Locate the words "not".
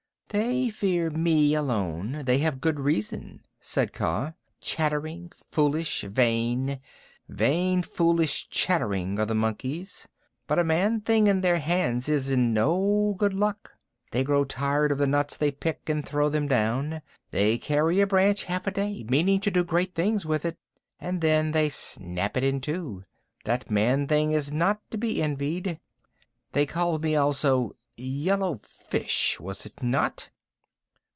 24.53-24.79, 29.83-30.29